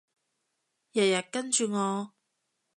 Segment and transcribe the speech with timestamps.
[0.93, 2.13] 日日跟住我